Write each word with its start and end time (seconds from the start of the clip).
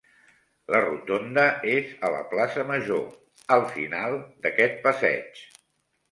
La 0.75 0.79
rotonda 0.83 1.41
és 1.73 1.91
a 2.07 2.09
la 2.15 2.21
plaça 2.31 2.63
Major, 2.71 3.03
al 3.57 3.65
final 3.73 4.17
d'aquest 4.47 4.81
passeig. 4.87 5.43